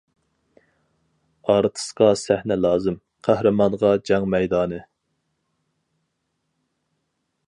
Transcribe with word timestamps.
ئارتىسقا 1.53 2.07
سەھنە 2.21 2.57
لازىم، 2.61 2.97
قەھرىمانغا 3.27 3.93
جەڭ 4.11 4.27
مەيدانى. 4.35 4.83